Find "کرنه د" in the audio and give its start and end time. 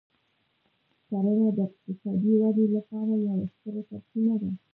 1.07-1.59